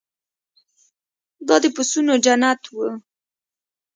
دا 1.47 1.55
د 1.63 1.65
پسونو 1.75 2.13
جنت 2.25 2.61
و. 2.73 2.75